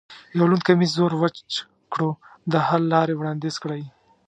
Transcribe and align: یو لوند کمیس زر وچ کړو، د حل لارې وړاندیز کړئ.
یو 0.37 0.45
لوند 0.51 0.65
کمیس 0.67 0.91
زر 0.97 1.13
وچ 1.21 1.37
کړو، 1.91 2.09
د 2.51 2.53
حل 2.67 2.83
لارې 2.93 3.13
وړاندیز 3.15 3.55
کړئ. 3.63 3.83